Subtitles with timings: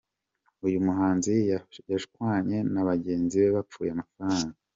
[0.65, 1.33] Uyu muhanzi
[1.91, 4.55] yashwanye na bagenzi be bapfuye amafaranga.